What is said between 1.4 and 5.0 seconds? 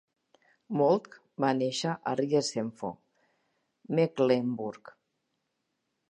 va néixer a Riesenhof, Mecklenburg.